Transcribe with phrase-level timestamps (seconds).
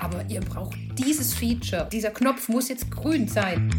[0.00, 1.88] aber ihr braucht dieses Feature.
[1.90, 3.70] Dieser Knopf muss jetzt grün sein.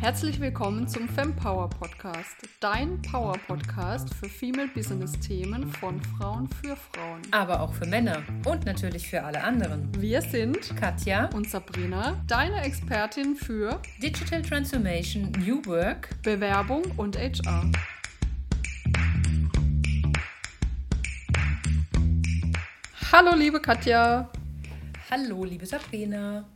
[0.00, 6.74] Herzlich willkommen zum Fempower Podcast, dein Power Podcast für Female Business Themen von Frauen für
[6.74, 7.20] Frauen.
[7.32, 9.90] Aber auch für Männer und natürlich für alle anderen.
[10.00, 17.70] Wir sind Katja und Sabrina, deine Expertin für Digital Transformation, New Work, Bewerbung und HR.
[23.12, 24.30] Hallo liebe Katja.
[25.12, 26.48] Hallo liebe Sabrina.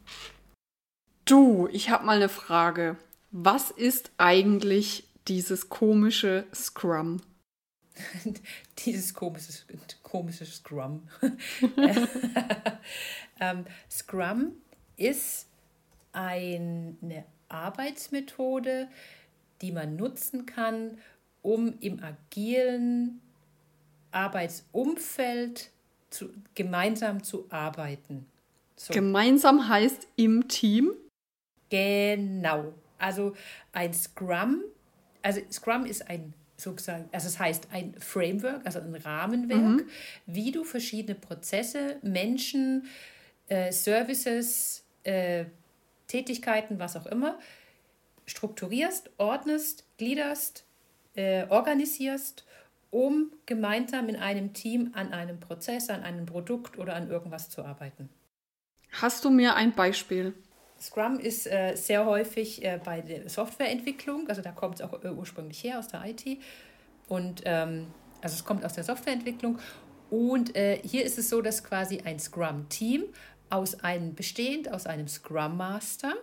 [1.25, 2.97] Du, ich habe mal eine Frage.
[3.33, 7.21] Was ist eigentlich dieses komische Scrum?
[8.79, 9.65] dieses komische,
[10.05, 11.03] komische Scrum.
[13.41, 14.53] ähm, Scrum
[14.97, 15.49] ist
[16.13, 18.87] eine Arbeitsmethode,
[19.63, 20.99] die man nutzen kann,
[21.43, 23.21] um im agilen
[24.13, 25.73] Arbeitsumfeld
[26.11, 28.29] zu, gemeinsam zu arbeiten.
[28.77, 28.93] So.
[28.93, 30.93] Gemeinsam heißt im Team?
[31.71, 32.75] Genau.
[32.99, 33.35] Also
[33.73, 34.63] ein Scrum,
[35.23, 39.87] also Scrum ist ein sozusagen, also es heißt ein Framework, also ein Rahmenwerk, mhm.
[40.27, 42.87] wie du verschiedene Prozesse, Menschen,
[43.49, 45.47] äh, Services, äh,
[46.07, 47.39] Tätigkeiten, was auch immer,
[48.27, 50.65] strukturierst, ordnest, gliederst,
[51.15, 52.45] äh, organisierst,
[52.91, 57.65] um gemeinsam in einem Team an einem Prozess, an einem Produkt oder an irgendwas zu
[57.65, 58.09] arbeiten.
[59.01, 60.35] Hast du mir ein Beispiel?
[60.81, 65.09] Scrum ist äh, sehr häufig äh, bei der Softwareentwicklung, also da kommt es auch äh,
[65.09, 66.39] ursprünglich her aus der IT.
[67.09, 67.87] Und ähm,
[68.21, 69.59] also es kommt aus der Softwareentwicklung.
[70.11, 73.05] Und äh, hier ist es so, dass quasi ein Scrum-Team
[73.51, 76.15] aus einem bestehend aus einem Scrum Master,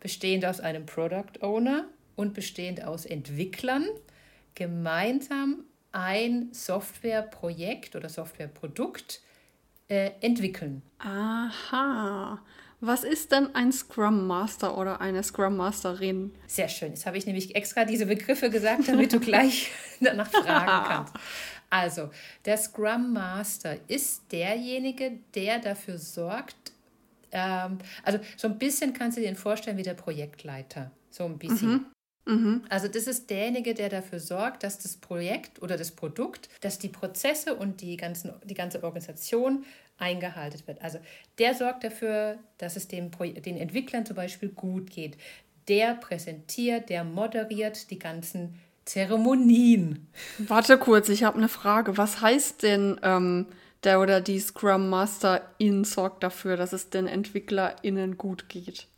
[0.00, 3.86] bestehend aus einem Product Owner und bestehend aus Entwicklern
[4.54, 9.20] gemeinsam ein Softwareprojekt oder Softwareprodukt
[9.94, 10.82] äh, entwickeln.
[10.98, 12.40] Aha.
[12.80, 16.34] Was ist denn ein Scrum Master oder eine Scrum Masterin?
[16.46, 16.90] Sehr schön.
[16.90, 21.14] Jetzt habe ich nämlich extra diese Begriffe gesagt, damit du gleich danach fragen kannst.
[21.70, 22.10] Also,
[22.44, 26.72] der Scrum Master ist derjenige, der dafür sorgt,
[27.32, 30.90] ähm, also so ein bisschen kannst du dir vorstellen wie der Projektleiter.
[31.10, 31.70] So ein bisschen.
[31.70, 31.86] Mhm.
[32.26, 32.62] Mhm.
[32.70, 36.88] Also das ist derjenige, der dafür sorgt, dass das Projekt oder das Produkt, dass die
[36.88, 39.64] Prozesse und die, ganzen, die ganze Organisation
[39.98, 40.82] eingehalten wird.
[40.82, 40.98] Also
[41.38, 45.16] der sorgt dafür, dass es dem, den Entwicklern zum Beispiel gut geht.
[45.68, 50.08] Der präsentiert, der moderiert die ganzen Zeremonien.
[50.38, 51.96] Warte kurz, ich habe eine Frage.
[51.96, 53.46] Was heißt denn, ähm,
[53.82, 58.88] der oder die Scrum Masterin sorgt dafür, dass es den EntwicklerInnen gut geht?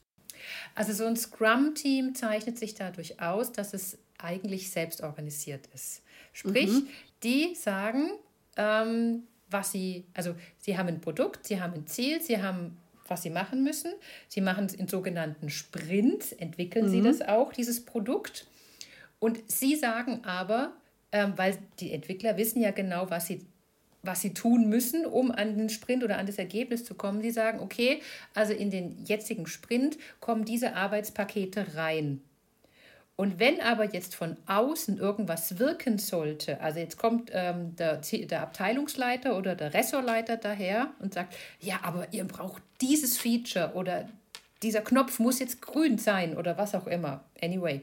[0.75, 6.03] Also so ein Scrum-Team zeichnet sich dadurch aus, dass es eigentlich selbst organisiert ist.
[6.33, 6.89] Sprich, mhm.
[7.23, 8.11] die sagen,
[8.56, 12.77] ähm, was sie, also sie haben ein Produkt, sie haben ein Ziel, sie haben,
[13.09, 13.93] was sie machen müssen.
[14.29, 16.91] Sie machen es in sogenannten Sprints, entwickeln mhm.
[16.91, 18.47] sie das auch, dieses Produkt.
[19.19, 20.73] Und sie sagen aber,
[21.12, 23.47] ähm, weil die Entwickler wissen ja genau, was sie,
[24.03, 27.23] was sie tun müssen, um an den Sprint oder an das Ergebnis zu kommen.
[27.23, 28.03] Sie sagen, okay,
[28.35, 32.21] also in den jetzigen Sprint kommen diese Arbeitspakete rein.
[33.16, 38.43] Und wenn aber jetzt von außen irgendwas wirken sollte, also jetzt kommt ähm, der, der
[38.43, 44.06] Abteilungsleiter oder der Ressortleiter daher und sagt, ja, aber ihr braucht dieses Feature oder
[44.62, 47.25] dieser Knopf muss jetzt grün sein oder was auch immer.
[47.41, 47.81] Anyway,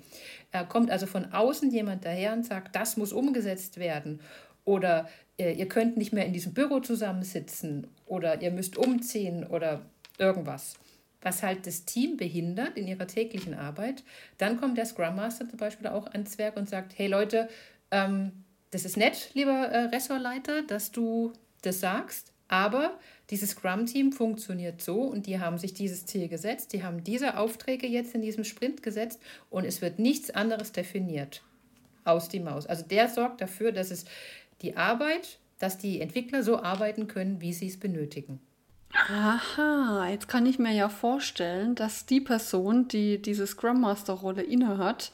[0.51, 4.19] äh, kommt also von außen jemand daher und sagt, das muss umgesetzt werden
[4.65, 9.81] oder äh, ihr könnt nicht mehr in diesem Büro zusammensitzen oder ihr müsst umziehen oder
[10.19, 10.75] irgendwas
[11.23, 14.03] was halt das Team behindert in ihrer täglichen Arbeit.
[14.37, 17.49] Dann kommt der Scrum Master zum Beispiel auch ans Werk und sagt, hey Leute,
[17.89, 24.81] ähm, das ist nett, lieber äh, Ressortleiter, dass du das sagst, aber dieses Scrum-Team funktioniert
[24.81, 28.43] so und die haben sich dieses Ziel gesetzt, die haben diese Aufträge jetzt in diesem
[28.43, 29.19] Sprint gesetzt
[29.49, 31.41] und es wird nichts anderes definiert
[32.03, 32.67] aus die Maus.
[32.67, 34.05] Also der sorgt dafür, dass es
[34.61, 38.41] die Arbeit, dass die Entwickler so arbeiten können, wie sie es benötigen.
[38.93, 44.43] Aha, jetzt kann ich mir ja vorstellen, dass die Person, die diese Scrum Master Rolle
[44.43, 45.11] innehat,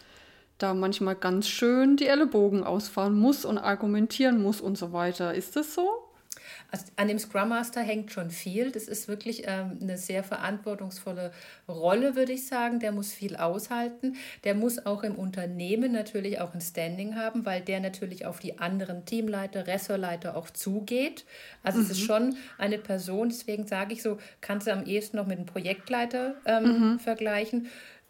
[0.58, 5.34] da manchmal ganz schön die Ellenbogen ausfahren muss und argumentieren muss und so weiter.
[5.34, 6.09] Ist das so?
[6.72, 8.72] Also an dem Scrum Master hängt schon viel.
[8.72, 11.32] Das ist wirklich ähm, eine sehr verantwortungsvolle
[11.68, 12.80] Rolle, würde ich sagen.
[12.80, 14.16] Der muss viel aushalten.
[14.44, 18.60] Der muss auch im Unternehmen natürlich auch ein Standing haben, weil der natürlich auf die
[18.60, 21.26] anderen Teamleiter, Ressortleiter auch zugeht.
[21.64, 21.86] Also mhm.
[21.86, 22.06] es ist mhm.
[22.06, 26.36] schon eine Person, deswegen sage ich so, kannst du am ehesten noch mit einem Projektleiter
[26.46, 26.64] ähm,
[26.94, 27.00] mhm.
[27.00, 27.68] vergleichen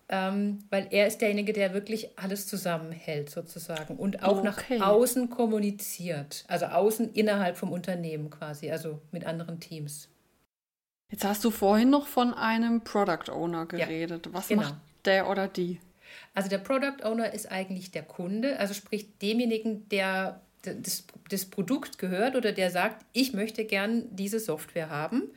[0.10, 4.78] ähm, weil er ist derjenige, der wirklich alles zusammenhält sozusagen und auch okay.
[4.80, 10.10] nach außen kommuniziert, also außen innerhalb vom Unternehmen quasi, also mit anderen Teams.
[11.12, 14.26] Jetzt hast du vorhin noch von einem Product Owner geredet.
[14.28, 14.64] Ja, Was genau.
[14.64, 14.76] macht
[15.06, 15.80] der oder die?
[16.34, 22.00] Also der Product Owner ist eigentlich der Kunde, also sprich demjenigen, der das, das Produkt
[22.00, 25.30] gehört oder der sagt, ich möchte gern diese Software haben.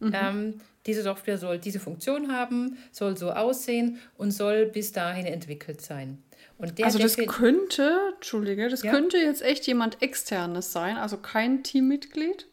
[0.00, 0.12] Mhm.
[0.14, 5.82] Ähm, diese Software soll diese Funktion haben, soll so aussehen und soll bis dahin entwickelt
[5.82, 6.22] sein.
[6.58, 8.90] Der, also das könnte, Entschuldige, das ja?
[8.90, 12.48] könnte jetzt echt jemand externes sein, also kein Teammitglied?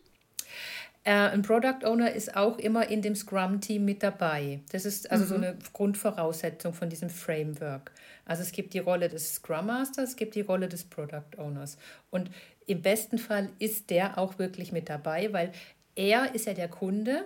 [1.05, 4.59] Äh, ein Product Owner ist auch immer in dem Scrum-Team mit dabei.
[4.71, 5.29] Das ist also mhm.
[5.29, 7.91] so eine Grundvoraussetzung von diesem Framework.
[8.25, 11.77] Also es gibt die Rolle des Scrum Masters, es gibt die Rolle des Product Owners.
[12.11, 12.29] Und
[12.67, 15.51] im besten Fall ist der auch wirklich mit dabei, weil
[15.95, 17.25] er ist ja der Kunde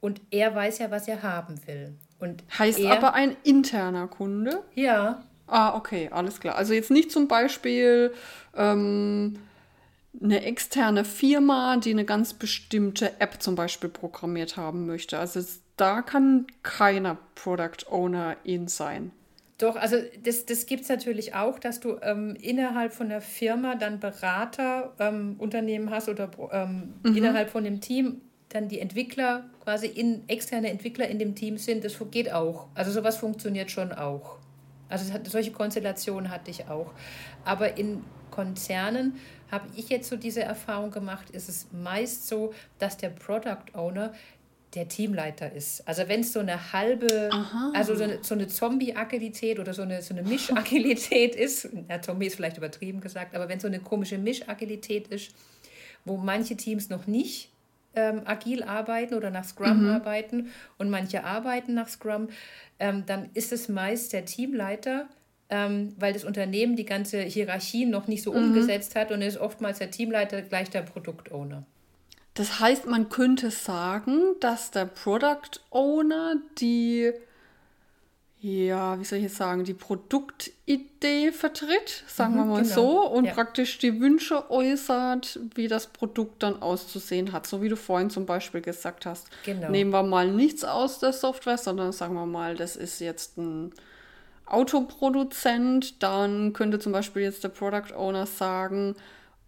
[0.00, 1.94] und er weiß ja, was er haben will.
[2.18, 4.62] Und heißt er, aber ein interner Kunde?
[4.74, 5.24] Ja.
[5.46, 6.54] Ah, okay, alles klar.
[6.56, 8.12] Also jetzt nicht zum Beispiel
[8.54, 9.38] ähm,
[10.22, 15.18] eine externe Firma, die eine ganz bestimmte App zum Beispiel programmiert haben möchte.
[15.18, 15.40] Also
[15.76, 19.12] da kann keiner Product Owner in sein.
[19.58, 23.74] Doch, also das, das gibt es natürlich auch, dass du ähm, innerhalb von der Firma
[23.74, 27.16] dann Beraterunternehmen ähm, hast oder ähm, mhm.
[27.16, 31.84] innerhalb von dem Team dann die Entwickler, quasi in, externe Entwickler in dem Team sind.
[31.84, 32.66] Das geht auch.
[32.74, 34.38] Also sowas funktioniert schon auch.
[34.88, 36.92] Also hat, solche Konstellationen hatte ich auch.
[37.44, 39.14] Aber in Konzernen
[39.50, 44.12] habe ich jetzt so diese Erfahrung gemacht, ist es meist so, dass der Product Owner
[44.74, 45.86] der Teamleiter ist.
[45.86, 47.72] Also wenn es so eine halbe, Aha.
[47.74, 52.26] also so eine, so eine Zombie-Agilität oder so eine, so eine Misch-Agilität ist, ja, Zombie
[52.26, 55.32] ist vielleicht übertrieben gesagt, aber wenn so eine komische Misch-Agilität ist,
[56.04, 57.50] wo manche Teams noch nicht
[57.94, 59.90] ähm, agil arbeiten oder nach Scrum mhm.
[59.90, 62.28] arbeiten und manche arbeiten nach Scrum,
[62.78, 65.08] ähm, dann ist es meist der Teamleiter,
[65.48, 68.38] ähm, weil das Unternehmen die ganze Hierarchie noch nicht so mhm.
[68.38, 71.64] umgesetzt hat und ist oftmals der Teamleiter gleich der Produktowner.
[72.34, 77.12] Das heißt, man könnte sagen, dass der Product Owner die,
[78.42, 82.74] ja, wie soll ich jetzt sagen, die Produktidee vertritt, sagen mhm, wir mal genau.
[82.74, 83.34] so, und ja.
[83.34, 88.24] praktisch die Wünsche äußert, wie das Produkt dann auszusehen hat, so wie du vorhin zum
[88.24, 89.28] Beispiel gesagt hast.
[89.44, 89.70] Genau.
[89.70, 93.72] Nehmen wir mal nichts aus der Software, sondern sagen wir mal, das ist jetzt ein
[94.46, 98.96] Autoproduzent, dann könnte zum Beispiel jetzt der Product Owner sagen,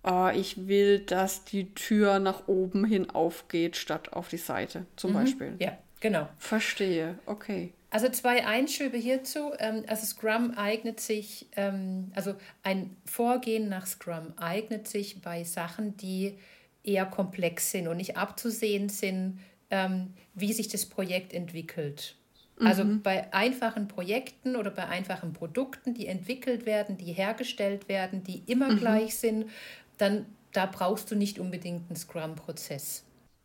[0.05, 5.13] äh, ich will, dass die Tür nach oben hin aufgeht, statt auf die Seite, zum
[5.13, 5.15] mhm.
[5.15, 5.55] Beispiel.
[5.61, 6.29] Ja, genau.
[6.39, 7.73] Verstehe, okay.
[7.93, 9.53] Also zwei Einschübe hierzu.
[9.59, 15.95] Ähm, also Scrum eignet sich, ähm, also ein Vorgehen nach Scrum eignet sich bei Sachen,
[15.99, 16.39] die
[16.83, 19.41] eher komplex sind und nicht abzusehen sind,
[19.71, 22.17] ähm, wie sich das Projekt entwickelt.
[22.61, 23.03] Also mhm.
[23.03, 28.71] bei einfachen Projekten oder bei einfachen Produkten, die entwickelt werden, die hergestellt werden, die immer
[28.71, 28.79] mhm.
[28.79, 29.51] gleich sind,
[29.99, 33.05] dann da brauchst du nicht unbedingt einen Scrum-Prozess.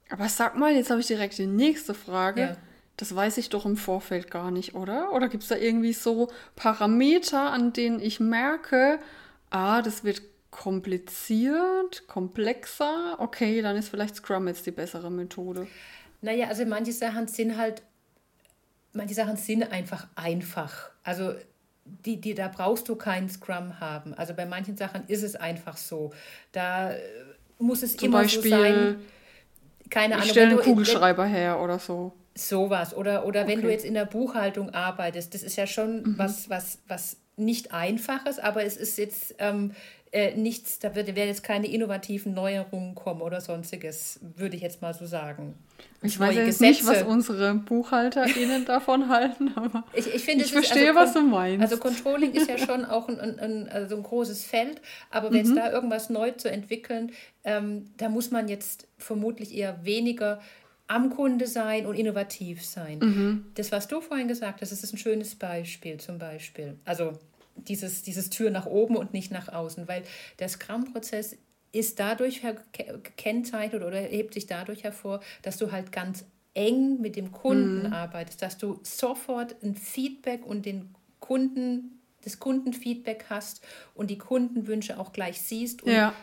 [0.10, 2.42] Aber sag mal, jetzt habe ich direkt die nächste Frage.
[2.42, 2.58] Ja.
[2.98, 5.14] Das weiß ich doch im Vorfeld gar nicht, oder?
[5.14, 9.00] Oder gibt es da irgendwie so Parameter, an denen ich merke,
[9.50, 15.68] ah, das wird kompliziert, komplexer, okay, dann ist vielleicht Scrum jetzt die bessere Methode.
[16.22, 17.84] Naja, also manche Sachen sind halt,
[18.94, 20.90] manche Sachen sind einfach einfach.
[21.04, 21.36] Also
[21.86, 24.14] die, die, da brauchst du keinen Scrum haben.
[24.14, 26.12] Also bei manchen Sachen ist es einfach so.
[26.52, 27.00] Da äh,
[27.60, 28.96] muss es Zum immer Beispiel, so sein.
[29.90, 30.26] Keine Ahnung.
[30.26, 32.14] Ich stelle einen Kugelschreiber her oder so.
[32.38, 32.96] Sowas.
[32.96, 33.52] Oder, oder okay.
[33.52, 36.18] wenn du jetzt in der Buchhaltung arbeitest, das ist ja schon mhm.
[36.18, 39.72] was, was, was nicht einfaches, aber es ist jetzt ähm,
[40.12, 44.82] äh, nichts, da wird, werden jetzt keine innovativen Neuerungen kommen oder sonstiges, würde ich jetzt
[44.82, 45.56] mal so sagen.
[46.02, 50.90] Ich weiß jetzt nicht, was unsere BuchhalterInnen davon halten, aber ich, ich, finde, ich verstehe,
[50.90, 51.62] also, was du meinst.
[51.62, 55.42] Also Controlling ist ja schon auch ein, ein, ein, also ein großes Feld, aber wenn
[55.42, 55.56] es mhm.
[55.56, 57.12] da irgendwas neu zu entwickeln,
[57.44, 60.40] ähm, da muss man jetzt vermutlich eher weniger
[60.88, 63.00] am Kunde sein und innovativ sein.
[63.00, 63.46] Mhm.
[63.56, 66.80] Das, was du vorhin gesagt hast, das ist ein schönes Beispiel zum Beispiel.
[66.86, 67.14] Also
[67.56, 70.04] dieses, dieses Tür nach oben und nicht nach außen, weil
[70.40, 71.38] der Scrum-Prozess
[71.74, 72.42] ist dadurch
[72.72, 77.94] gekennzeichnet oder hebt sich dadurch hervor, dass du halt ganz eng mit dem Kunden mhm.
[77.94, 83.62] arbeitest, dass du sofort ein Feedback und den Kunden, das Kundenfeedback hast
[83.94, 86.14] und die Kundenwünsche auch gleich siehst und ja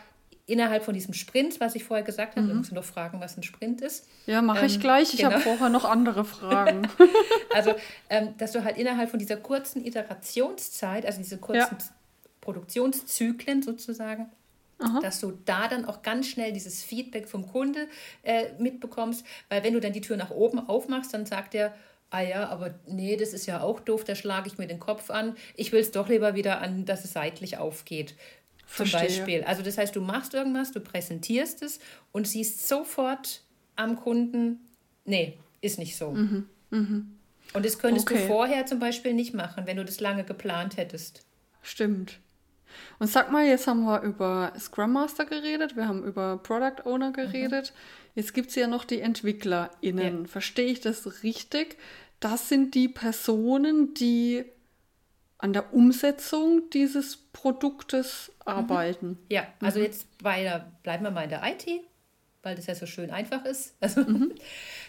[0.47, 2.57] innerhalb von diesem Sprint, was ich vorher gesagt habe, mhm.
[2.57, 4.07] musst du noch fragen, was ein Sprint ist.
[4.27, 5.13] Ja, mache ähm, ich gleich.
[5.13, 5.31] Ich genau.
[5.31, 6.87] habe vorher noch andere Fragen.
[7.53, 7.73] also,
[8.09, 11.85] ähm, dass du halt innerhalb von dieser kurzen Iterationszeit, also diese kurzen ja.
[12.41, 14.29] Produktionszyklen sozusagen,
[14.77, 14.99] Aha.
[15.01, 17.87] dass du da dann auch ganz schnell dieses Feedback vom Kunde
[18.21, 21.73] äh, mitbekommst, weil wenn du dann die Tür nach oben aufmachst, dann sagt er,
[22.11, 25.09] ah ja, aber nee, das ist ja auch doof, da schlage ich mir den Kopf
[25.09, 25.35] an.
[25.55, 28.15] Ich will es doch lieber wieder an, dass es seitlich aufgeht.
[28.67, 29.01] Zum Verstehe.
[29.01, 29.43] Beispiel.
[29.43, 31.79] Also das heißt, du machst irgendwas, du präsentierst es
[32.11, 33.41] und siehst sofort
[33.75, 34.59] am Kunden,
[35.05, 36.11] nee, ist nicht so.
[36.11, 36.49] Mhm.
[36.71, 37.15] Mhm.
[37.53, 38.21] Und das könntest okay.
[38.21, 41.25] du vorher zum Beispiel nicht machen, wenn du das lange geplant hättest.
[41.61, 42.19] Stimmt.
[42.99, 47.11] Und sag mal, jetzt haben wir über Scrum Master geredet, wir haben über Product Owner
[47.11, 47.73] geredet.
[47.73, 48.11] Mhm.
[48.15, 50.21] Jetzt gibt es ja noch die EntwicklerInnen.
[50.21, 50.27] Ja.
[50.27, 51.77] Verstehe ich das richtig?
[52.19, 54.45] Das sind die Personen, die
[55.37, 58.51] an der Umsetzung dieses Produktes mhm.
[58.51, 59.17] arbeiten.
[59.29, 59.85] Ja, also mhm.
[59.85, 61.65] jetzt bei der, bleiben wir mal in der IT,
[62.43, 63.75] weil das ja so schön einfach ist.
[63.81, 64.33] Also, mhm.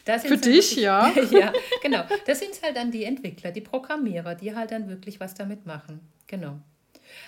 [0.04, 1.12] Für dich, wirklich, ja.
[1.30, 2.04] ja, genau.
[2.26, 6.00] Das sind halt dann die Entwickler, die Programmierer, die halt dann wirklich was damit machen.
[6.28, 6.60] Genau.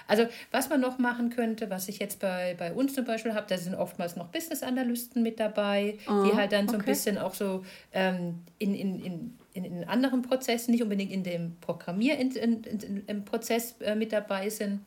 [0.07, 3.47] Also was man noch machen könnte, was ich jetzt bei, bei uns zum Beispiel habe,
[3.49, 6.83] da sind oftmals noch Business-Analysten mit dabei, oh, die halt dann so okay.
[6.83, 11.23] ein bisschen auch so ähm, in, in, in, in, in anderen Prozessen, nicht unbedingt in
[11.23, 14.81] dem Programmierprozess äh, mit dabei sind.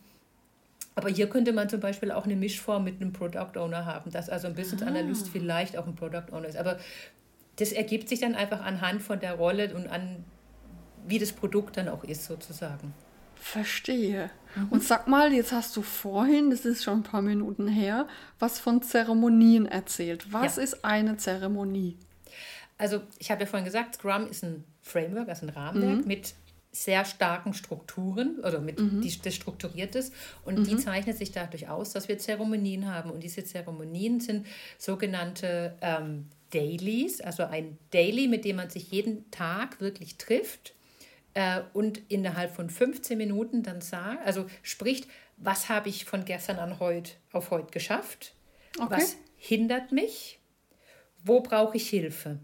[0.96, 4.30] Aber hier könnte man zum Beispiel auch eine Mischform mit einem Product Owner haben, dass
[4.30, 5.30] also ein Business Analyst ah.
[5.32, 6.58] vielleicht auch ein Product Owner ist.
[6.58, 6.78] Aber
[7.58, 10.24] das ergibt sich dann einfach anhand von der Rolle und an
[11.06, 12.94] wie das Produkt dann auch ist sozusagen.
[13.36, 14.30] Verstehe.
[14.56, 14.68] Mhm.
[14.70, 18.60] Und sag mal, jetzt hast du vorhin, das ist schon ein paar Minuten her, was
[18.60, 20.32] von Zeremonien erzählt.
[20.32, 20.64] Was ja.
[20.64, 21.98] ist eine Zeremonie?
[22.82, 26.08] Also, ich habe ja vorhin gesagt, Scrum ist ein Framework, also ein Rahmenwerk mhm.
[26.08, 26.34] mit
[26.72, 29.02] sehr starken Strukturen oder mit mhm.
[29.02, 30.12] die, das strukturiert ist
[30.46, 30.64] und mhm.
[30.64, 34.48] die zeichnet sich dadurch aus, dass wir Zeremonien haben und diese Zeremonien sind
[34.80, 40.74] sogenannte ähm, Dailies, also ein Daily, mit dem man sich jeden Tag wirklich trifft
[41.36, 45.08] äh, und innerhalb von 15 Minuten dann sagt, also spricht,
[45.38, 48.34] was habe ich von gestern an heute auf heute geschafft?
[48.80, 48.88] Okay.
[48.90, 50.40] Was hindert mich?
[51.24, 52.40] Wo brauche ich Hilfe?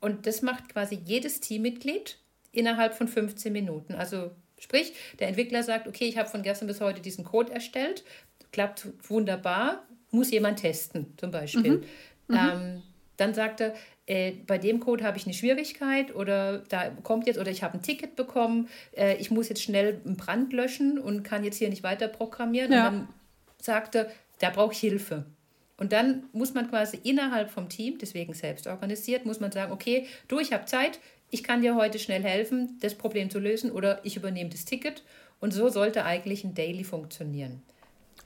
[0.00, 2.18] Und das macht quasi jedes Teammitglied
[2.52, 3.94] innerhalb von 15 Minuten.
[3.94, 8.04] Also sprich, der Entwickler sagt, okay, ich habe von gestern bis heute diesen Code erstellt,
[8.52, 11.78] klappt wunderbar, muss jemand testen zum Beispiel.
[11.78, 11.84] Mhm.
[12.28, 12.36] Mhm.
[12.36, 12.82] Ähm,
[13.16, 13.74] dann sagt er,
[14.06, 17.74] äh, bei dem Code habe ich eine Schwierigkeit oder da kommt jetzt oder ich habe
[17.74, 21.68] ein Ticket bekommen, äh, ich muss jetzt schnell einen Brand löschen und kann jetzt hier
[21.68, 22.72] nicht weiter programmieren.
[22.72, 22.88] Ja.
[22.88, 23.08] Und dann
[23.60, 25.26] sagt er, da brauche ich Hilfe.
[25.78, 30.06] Und dann muss man quasi innerhalb vom Team, deswegen selbst organisiert, muss man sagen, okay,
[30.26, 30.98] du, ich habe Zeit,
[31.30, 35.02] ich kann dir heute schnell helfen, das Problem zu lösen oder ich übernehme das Ticket.
[35.40, 37.62] Und so sollte eigentlich ein Daily funktionieren.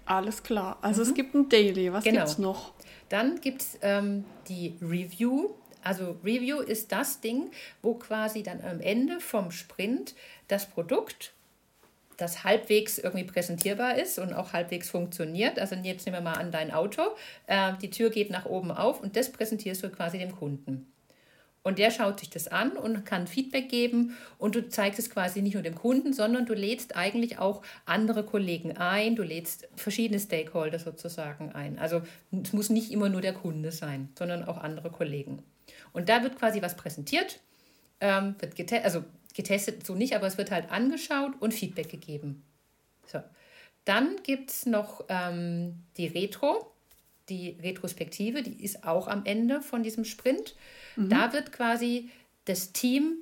[0.06, 0.78] Alles klar.
[0.80, 1.08] Also mhm.
[1.08, 1.92] es gibt ein Daily.
[1.92, 2.20] Was genau.
[2.20, 2.72] gibt es noch?
[3.10, 5.50] Dann gibt es ähm, die Review.
[5.84, 7.50] Also Review ist das Ding,
[7.82, 10.14] wo quasi dann am Ende vom Sprint
[10.48, 11.32] das Produkt,
[12.16, 15.58] das halbwegs irgendwie präsentierbar ist und auch halbwegs funktioniert.
[15.58, 17.02] Also jetzt nehmen wir mal an dein Auto,
[17.46, 20.92] äh, die Tür geht nach oben auf und das präsentierst du quasi dem Kunden.
[21.64, 25.42] Und der schaut sich das an und kann Feedback geben und du zeigst es quasi
[25.42, 30.18] nicht nur dem Kunden, sondern du lädst eigentlich auch andere Kollegen ein, du lädst verschiedene
[30.18, 31.78] Stakeholder sozusagen ein.
[31.78, 32.02] Also
[32.32, 35.44] es muss nicht immer nur der Kunde sein, sondern auch andere Kollegen.
[35.92, 37.38] Und da wird quasi was präsentiert,
[38.00, 39.04] ähm, wird getestet, also
[39.34, 42.44] getestet so nicht, aber es wird halt angeschaut und Feedback gegeben.
[43.06, 43.22] So.
[43.84, 46.72] Dann gibt es noch ähm, die Retro,
[47.28, 50.54] die Retrospektive, die ist auch am Ende von diesem Sprint.
[50.96, 51.08] Mhm.
[51.08, 52.10] Da wird quasi
[52.44, 53.18] das Team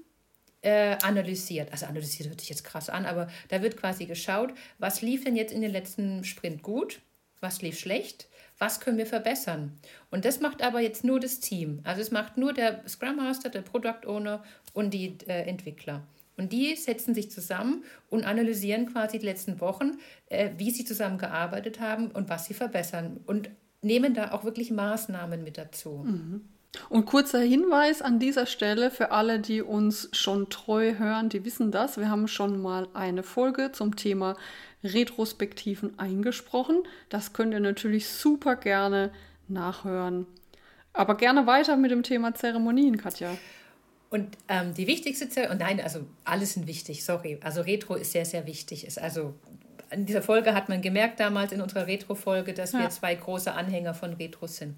[0.62, 1.72] äh, analysiert.
[1.72, 5.36] Also analysiert hört sich jetzt krass an, aber da wird quasi geschaut, was lief denn
[5.36, 7.00] jetzt in den letzten Sprint gut,
[7.40, 8.28] was lief schlecht,
[8.60, 9.72] was können wir verbessern.
[10.10, 11.80] Und das macht aber jetzt nur das Team.
[11.82, 16.02] Also es macht nur der Scrum Master, der Product Owner und die äh, Entwickler.
[16.36, 21.80] Und die setzen sich zusammen und analysieren quasi die letzten Wochen, äh, wie sie zusammengearbeitet
[21.80, 23.20] haben und was sie verbessern.
[23.26, 23.50] Und
[23.82, 26.04] nehmen da auch wirklich Maßnahmen mit dazu.
[26.06, 26.44] Mhm.
[26.88, 31.72] Und kurzer Hinweis an dieser Stelle für alle, die uns schon treu hören, die wissen
[31.72, 31.96] das.
[31.96, 34.36] Wir haben schon mal eine Folge zum Thema
[34.82, 36.82] Retrospektiven eingesprochen.
[37.08, 39.10] Das könnt ihr natürlich super gerne
[39.48, 40.26] nachhören.
[40.92, 43.36] Aber gerne weiter mit dem Thema Zeremonien, Katja.
[44.10, 47.38] Und ähm, die wichtigste Zeremonie, nein, also alles sind wichtig, sorry.
[47.42, 48.84] Also Retro ist sehr, sehr wichtig.
[48.86, 49.34] Ist also
[49.90, 52.80] in dieser Folge hat man gemerkt damals in unserer Retro-Folge, dass ja.
[52.80, 54.76] wir zwei große Anhänger von Retros sind.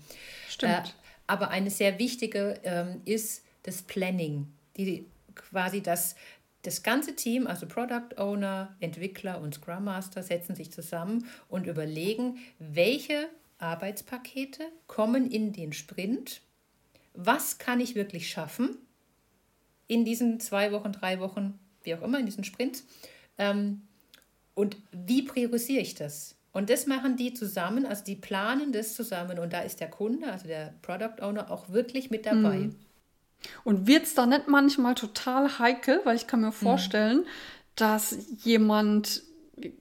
[0.49, 0.73] Stimmt.
[0.73, 0.83] Äh,
[1.27, 6.17] aber eine sehr wichtige ähm, ist das Planning, die quasi das,
[6.63, 12.39] das ganze Team, also Product Owner, Entwickler und Scrum Master, setzen sich zusammen und überlegen,
[12.59, 13.29] welche
[13.59, 16.41] Arbeitspakete kommen in den Sprint,
[17.15, 18.79] was kann ich wirklich schaffen
[19.87, 22.85] in diesen zwei Wochen, drei Wochen, wie auch immer, in diesen Sprints.
[23.39, 23.83] Ähm,
[24.55, 26.37] und wie priorisiere ich das?
[26.53, 30.31] Und das machen die zusammen, also die planen das zusammen und da ist der Kunde,
[30.31, 32.59] also der Product Owner, auch wirklich mit dabei.
[32.59, 32.77] Mhm.
[33.65, 36.53] Und wird es da nicht manchmal total heikel, weil ich kann mir mhm.
[36.53, 37.27] vorstellen, mhm.
[37.77, 39.23] dass jemand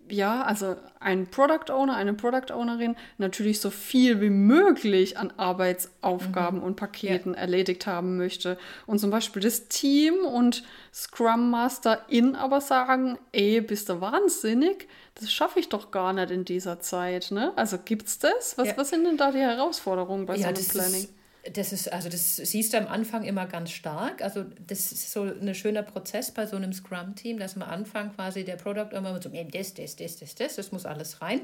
[0.10, 6.60] ja, also ein Product Owner, eine Product Ownerin natürlich so viel wie möglich an Arbeitsaufgaben
[6.60, 6.66] mhm.
[6.66, 7.40] und Paketen ja.
[7.40, 8.58] erledigt haben möchte.
[8.86, 10.64] Und zum Beispiel das Team und
[10.94, 14.88] Scrum Master in aber sagen, ey, bist du wahnsinnig?
[15.16, 17.32] Das schaffe ich doch gar nicht in dieser Zeit.
[17.32, 17.54] Ne?
[17.56, 18.58] Also gibt's das?
[18.58, 18.78] Was, ja.
[18.78, 21.04] was sind denn da die Herausforderungen bei ja, so einem Planning?
[21.04, 21.21] Ist
[21.54, 24.22] das ist, also das siehst du am Anfang immer ganz stark.
[24.22, 28.44] Also das ist so ein schöner Prozess bei so einem Scrum-Team, dass am Anfang quasi
[28.44, 31.42] der Product immer so, das, das, das, das, das, das muss alles rein.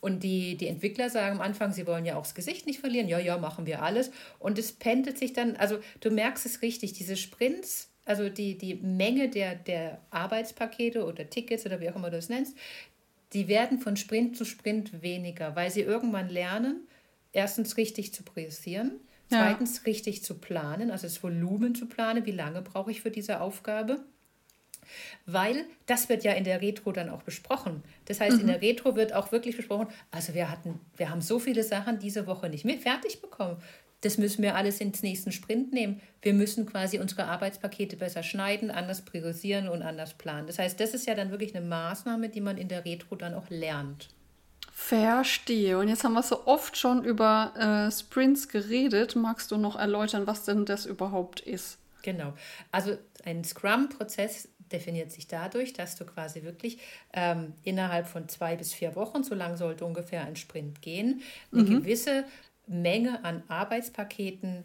[0.00, 3.08] Und die, die Entwickler sagen am Anfang, sie wollen ja auch das Gesicht nicht verlieren.
[3.08, 4.10] Ja, ja, machen wir alles.
[4.38, 8.74] Und es pendelt sich dann, also du merkst es richtig, diese Sprints, also die, die
[8.74, 12.56] Menge der, der Arbeitspakete oder Tickets oder wie auch immer du es nennst,
[13.32, 16.86] die werden von Sprint zu Sprint weniger, weil sie irgendwann lernen,
[17.32, 19.82] erstens richtig zu priorisieren Zweitens, ja.
[19.84, 24.00] richtig zu planen, also das Volumen zu planen, wie lange brauche ich für diese Aufgabe.
[25.24, 27.82] Weil das wird ja in der Retro dann auch besprochen.
[28.04, 28.42] Das heißt, mhm.
[28.42, 31.98] in der Retro wird auch wirklich besprochen, also wir hatten, wir haben so viele Sachen
[31.98, 33.60] diese Woche nicht mehr fertig bekommen.
[34.02, 36.00] Das müssen wir alles ins nächsten Sprint nehmen.
[36.22, 40.46] Wir müssen quasi unsere Arbeitspakete besser schneiden, anders priorisieren und anders planen.
[40.46, 43.34] Das heißt, das ist ja dann wirklich eine Maßnahme, die man in der Retro dann
[43.34, 44.10] auch lernt.
[44.78, 45.78] Verstehe.
[45.78, 49.16] Und jetzt haben wir so oft schon über äh, Sprints geredet.
[49.16, 51.78] Magst du noch erläutern, was denn das überhaupt ist?
[52.02, 52.34] Genau.
[52.70, 56.78] Also ein Scrum-Prozess definiert sich dadurch, dass du quasi wirklich
[57.14, 61.62] ähm, innerhalb von zwei bis vier Wochen, so lang sollte ungefähr ein Sprint gehen, eine
[61.62, 61.80] mhm.
[61.80, 62.24] gewisse
[62.66, 64.64] Menge an Arbeitspaketen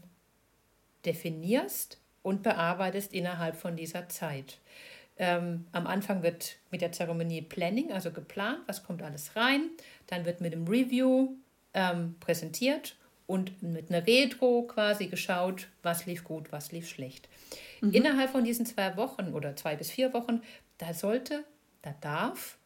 [1.05, 4.59] definierst und bearbeitest innerhalb von dieser Zeit.
[5.17, 9.69] Ähm, am Anfang wird mit der Zeremonie Planning, also geplant, was kommt alles rein.
[10.07, 11.35] Dann wird mit dem Review
[11.73, 12.95] ähm, präsentiert
[13.27, 17.29] und mit einer Retro quasi geschaut, was lief gut, was lief schlecht.
[17.81, 17.91] Mhm.
[17.93, 20.41] Innerhalb von diesen zwei Wochen oder zwei bis vier Wochen,
[20.77, 21.45] da sollte,
[21.81, 22.57] da darf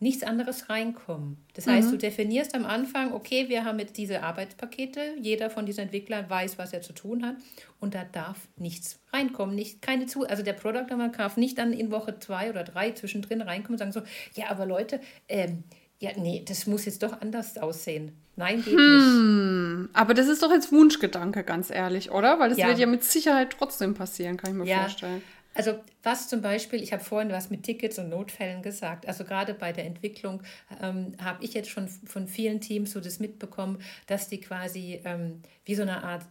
[0.00, 1.38] nichts anderes reinkommen.
[1.54, 1.92] Das heißt, mhm.
[1.92, 6.58] du definierst am Anfang, okay, wir haben jetzt diese Arbeitspakete, jeder von diesen Entwicklern weiß,
[6.58, 7.36] was er zu tun hat
[7.80, 11.72] und da darf nichts reinkommen, nicht, keine zu, also der Product Owner darf nicht dann
[11.72, 14.02] in Woche zwei oder drei zwischendrin reinkommen und sagen so,
[14.34, 15.64] ja, aber Leute, ähm,
[16.00, 18.12] ja, nee, das muss jetzt doch anders aussehen.
[18.36, 19.96] Nein, geht hm, nicht.
[19.96, 22.40] Aber das ist doch jetzt Wunschgedanke, ganz ehrlich, oder?
[22.40, 22.66] Weil das ja.
[22.66, 24.80] wird ja mit Sicherheit trotzdem passieren, kann ich mir ja.
[24.80, 25.22] vorstellen.
[25.54, 29.54] Also was zum Beispiel, ich habe vorhin was mit Tickets und Notfällen gesagt, also gerade
[29.54, 30.42] bei der Entwicklung
[30.82, 35.40] ähm, habe ich jetzt schon von vielen Teams so das mitbekommen, dass die quasi ähm,
[35.64, 36.26] wie so eine Art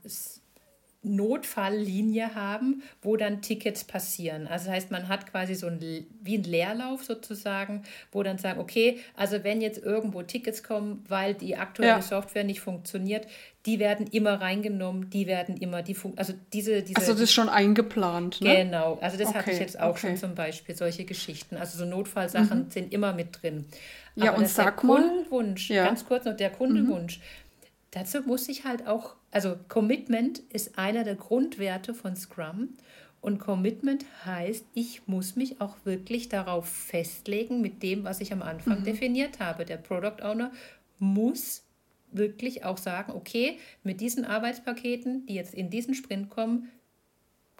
[1.03, 4.47] Notfalllinie haben, wo dann Tickets passieren.
[4.47, 5.79] Also das heißt, man hat quasi so ein,
[6.21, 11.33] wie ein Leerlauf sozusagen, wo dann sagen, okay, also wenn jetzt irgendwo Tickets kommen, weil
[11.33, 12.01] die aktuelle ja.
[12.01, 13.27] Software nicht funktioniert,
[13.65, 16.97] die werden immer reingenommen, die werden immer, die also diese, diese.
[16.97, 18.63] Also das ist schon eingeplant, ne?
[18.63, 20.07] Genau, also das okay, hatte ich jetzt auch okay.
[20.07, 21.55] schon zum Beispiel, solche Geschichten.
[21.55, 22.71] Also so Notfallsachen mhm.
[22.71, 23.65] sind immer mit drin.
[24.15, 25.85] Aber ja, und sag der Kundenwunsch, ja.
[25.85, 27.19] ganz kurz noch der Kundenwunsch.
[27.19, 27.23] Mhm
[27.93, 32.69] dazu muss ich halt auch, also Commitment ist einer der Grundwerte von Scrum.
[33.21, 38.41] Und Commitment heißt, ich muss mich auch wirklich darauf festlegen mit dem, was ich am
[38.41, 38.83] Anfang mhm.
[38.83, 39.63] definiert habe.
[39.63, 40.51] Der Product Owner
[40.99, 41.63] muss
[42.11, 46.69] wirklich auch sagen, okay, mit diesen Arbeitspaketen, die jetzt in diesen Sprint kommen,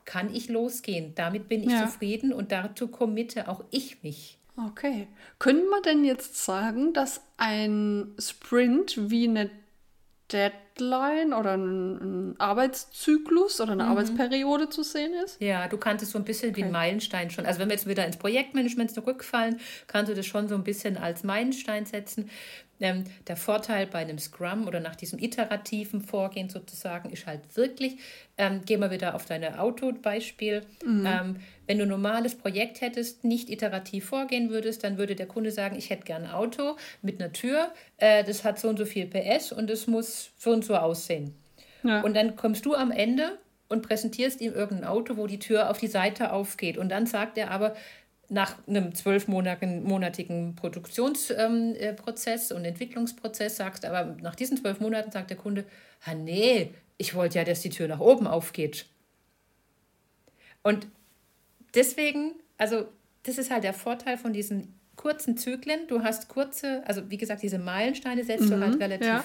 [0.05, 1.13] kann ich losgehen.
[1.15, 1.85] Damit bin ich ja.
[1.85, 4.37] zufrieden und dazu committe auch ich mich.
[4.57, 5.07] Okay.
[5.39, 9.49] Können wir denn jetzt sagen, dass ein Sprint wie eine
[10.31, 13.89] Deadline oder ein, ein Arbeitszyklus oder eine mhm.
[13.89, 15.41] Arbeitsperiode zu sehen ist?
[15.41, 16.61] Ja, du kannst es so ein bisschen okay.
[16.61, 17.45] wie ein Meilenstein schon.
[17.45, 20.97] Also wenn wir jetzt wieder ins Projektmanagement zurückfallen, kannst du das schon so ein bisschen
[20.97, 22.29] als Meilenstein setzen.
[22.83, 27.97] Ähm, der Vorteil bei einem Scrum oder nach diesem iterativen Vorgehen sozusagen ist halt wirklich,
[28.37, 31.05] ähm, gehen wir wieder auf deine Auto-Beispiel, mhm.
[31.05, 35.51] ähm, wenn du ein normales Projekt hättest, nicht iterativ vorgehen würdest, dann würde der Kunde
[35.51, 38.85] sagen, ich hätte gern ein Auto mit einer Tür, äh, das hat so und so
[38.85, 41.33] viel PS und es muss so und so aussehen.
[41.83, 42.01] Ja.
[42.01, 43.37] Und dann kommst du am Ende
[43.69, 46.77] und präsentierst ihm irgendein Auto, wo die Tür auf die Seite aufgeht.
[46.77, 47.75] Und dann sagt er aber,
[48.33, 55.29] nach einem zwölfmonatigen Produktionsprozess ähm, äh, und Entwicklungsprozess sagst, aber nach diesen zwölf Monaten sagt
[55.29, 55.65] der Kunde,
[56.03, 58.87] ah nee, ich wollte ja, dass die Tür nach oben aufgeht.
[60.63, 60.87] Und
[61.75, 62.85] deswegen, also
[63.21, 65.87] das ist halt der Vorteil von diesen kurzen Zyklen.
[65.87, 69.23] Du hast kurze, also wie gesagt, diese Meilensteine setzt mhm, du halt relativ ja.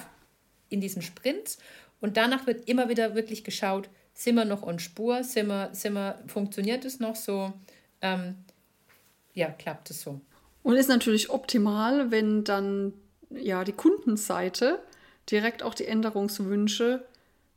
[0.68, 1.59] in diesen Sprints
[2.01, 5.94] und danach wird immer wieder wirklich geschaut, sind wir noch on Spur, sind wir, sind
[5.94, 7.55] wir, funktioniert es noch so?
[8.03, 8.35] Ähm,
[9.38, 10.20] ja, klappt es so.
[10.62, 12.92] Und ist natürlich optimal, wenn dann
[13.31, 14.81] ja die Kundenseite
[15.31, 17.05] direkt auch die Änderungswünsche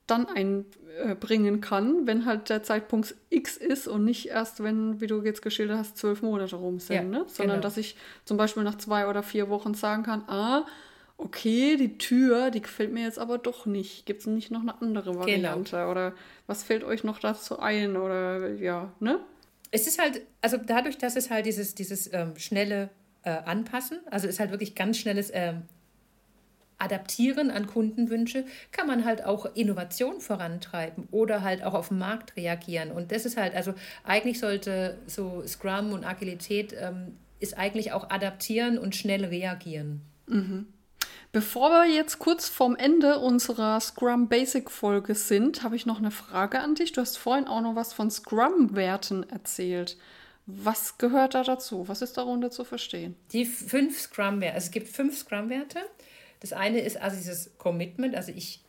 [0.06, 0.66] dann ein,
[1.04, 5.24] äh, bringen kann, wenn halt der Zeitpunkt X ist und nicht erst, wenn, wie du
[5.24, 7.26] jetzt geschildert hast, zwölf Monate rum sind, ja, ne?
[7.28, 7.64] sondern genau.
[7.64, 10.66] dass ich zum Beispiel nach zwei oder vier Wochen sagen kann, ah,
[11.18, 14.06] okay, die Tür, die gefällt mir jetzt aber doch nicht.
[14.06, 15.20] Gibt es nicht noch eine andere genau.
[15.22, 15.78] Variante?
[15.78, 15.92] Genau.
[15.92, 16.14] Oder
[16.48, 17.96] was fällt euch noch dazu ein?
[17.96, 19.20] Oder ja, ne?
[19.72, 22.90] Es ist halt, also dadurch, dass es halt dieses, dieses ähm, schnelle
[23.24, 25.64] äh, Anpassen, also ist halt wirklich ganz schnelles ähm,
[26.78, 32.36] Adaptieren an Kundenwünsche, kann man halt auch Innovation vorantreiben oder halt auch auf den Markt
[32.36, 32.92] reagieren.
[32.92, 38.10] Und das ist halt, also eigentlich sollte so Scrum und Agilität ähm, ist eigentlich auch
[38.10, 40.02] adaptieren und schnell reagieren.
[40.26, 40.68] Mhm.
[41.34, 46.12] Bevor wir jetzt kurz vorm Ende unserer Scrum Basic Folge sind, habe ich noch eine
[46.12, 46.92] Frage an dich.
[46.92, 49.96] Du hast vorhin auch noch was von Scrum-Werten erzählt.
[50.46, 51.88] Was gehört da dazu?
[51.88, 53.16] Was ist darunter zu verstehen?
[53.32, 54.56] Die fünf Scrum-Werte.
[54.56, 55.80] Also es gibt fünf Scrum-Werte.
[56.42, 58.62] Das eine ist also dieses Commitment, also ich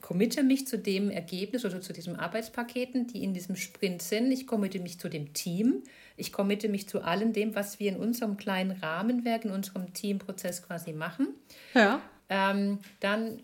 [0.00, 4.32] committe mich zu dem Ergebnis oder zu diesem Arbeitspaketen, die in diesem Sprint sind.
[4.32, 5.82] Ich committe mich zu dem Team.
[6.20, 10.62] Ich committe mich zu allem dem, was wir in unserem kleinen Rahmenwerk, in unserem Teamprozess
[10.62, 11.28] quasi machen.
[11.74, 12.00] Ja.
[12.28, 13.42] Ähm, dann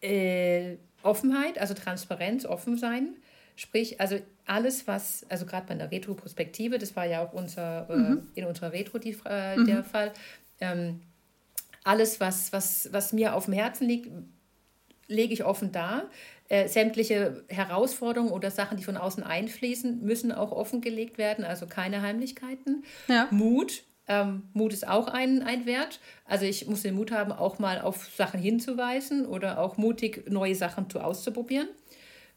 [0.00, 3.16] äh, Offenheit, also Transparenz, offen sein.
[3.56, 7.96] Sprich, also alles, was, also gerade bei der Retroprospektive, das war ja auch unser, äh,
[7.96, 8.28] mhm.
[8.34, 9.66] äh, in unserer Retro die, äh, mhm.
[9.66, 10.12] der Fall,
[10.60, 11.00] ähm,
[11.84, 14.10] alles, was, was, was mir auf dem Herzen liegt,
[15.08, 16.10] lege ich offen dar.
[16.48, 22.02] Äh, sämtliche Herausforderungen oder Sachen, die von außen einfließen, müssen auch offengelegt werden, also keine
[22.02, 22.84] Heimlichkeiten.
[23.08, 23.28] Ja.
[23.30, 23.84] Mut.
[24.08, 26.00] Ähm, Mut ist auch ein, ein Wert.
[26.26, 30.54] Also ich muss den Mut haben, auch mal auf Sachen hinzuweisen oder auch mutig neue
[30.54, 31.68] Sachen zu auszuprobieren.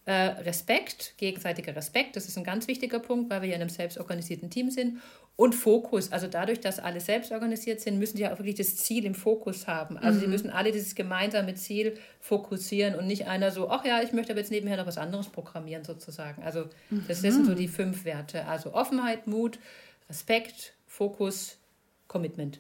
[0.08, 0.14] Äh,
[0.44, 4.52] Respekt, gegenseitiger Respekt, das ist ein ganz wichtiger Punkt, weil wir ja in einem selbstorganisierten
[4.52, 5.02] Team sind.
[5.36, 9.04] Und Fokus, also dadurch, dass alle selbst organisiert sind, müssen die auch wirklich das Ziel
[9.04, 9.98] im Fokus haben.
[9.98, 10.22] Also mhm.
[10.22, 14.32] sie müssen alle dieses gemeinsame Ziel fokussieren und nicht einer so, ach ja, ich möchte
[14.32, 16.44] aber jetzt nebenher noch was anderes programmieren sozusagen.
[16.44, 18.46] Also das, das sind so die fünf Werte.
[18.46, 19.58] Also Offenheit, Mut,
[20.08, 21.58] Respekt, Fokus,
[22.08, 22.60] Commitment.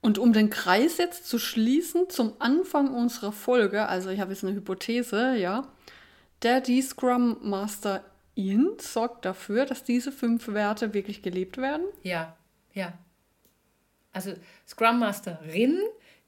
[0.00, 4.44] Und um den Kreis jetzt zu schließen zum Anfang unserer Folge, also ich habe jetzt
[4.44, 5.68] eine Hypothese, ja,
[6.42, 11.84] der die Scrum Master ihn sorgt dafür, dass diese fünf Werte wirklich gelebt werden?
[12.02, 12.36] Ja,
[12.72, 12.92] ja.
[14.12, 14.34] Also
[14.66, 15.78] Scrum Masterin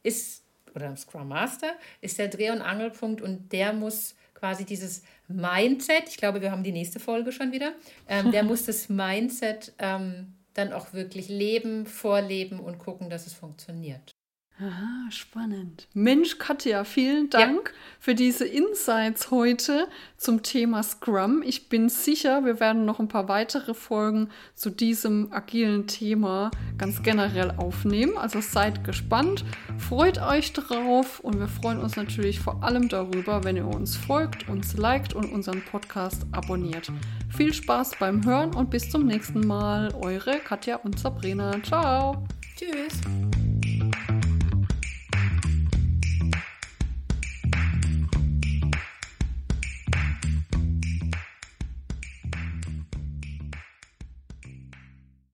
[0.02, 0.42] ist,
[0.74, 6.16] oder Scrum Master ist der Dreh- und Angelpunkt und der muss quasi dieses Mindset, ich
[6.16, 7.72] glaube, wir haben die nächste Folge schon wieder,
[8.08, 13.32] ähm, der muss das Mindset ähm, dann auch wirklich leben, vorleben und gucken, dass es
[13.32, 14.14] funktioniert.
[14.60, 15.88] Aha, spannend.
[15.94, 17.80] Mensch, Katja, vielen Dank ja.
[17.98, 21.42] für diese Insights heute zum Thema Scrum.
[21.44, 27.02] Ich bin sicher, wir werden noch ein paar weitere Folgen zu diesem agilen Thema ganz
[27.02, 28.16] generell aufnehmen.
[28.16, 29.44] Also seid gespannt,
[29.76, 34.48] freut euch drauf und wir freuen uns natürlich vor allem darüber, wenn ihr uns folgt,
[34.48, 36.92] uns liked und unseren Podcast abonniert.
[37.36, 39.92] Viel Spaß beim Hören und bis zum nächsten Mal.
[39.96, 41.60] Eure Katja und Sabrina.
[41.64, 42.24] Ciao.
[42.56, 43.00] Tschüss.